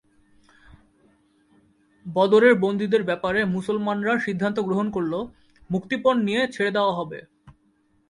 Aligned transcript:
বদরের 2.05 2.53
বন্দীদের 2.55 3.03
ব্যাপারে 3.03 3.39
মুসলমানরা 3.45 4.13
সিদ্ধান্ত 4.19 4.57
গ্রহণ 4.59 4.87
করলো, 4.91 5.19
মুক্তিপণ 5.69 6.15
নিয়ে 6.23 6.41
ছেড়ে 6.51 6.71
দেওয়া 6.71 6.93
হবে। 6.93 7.19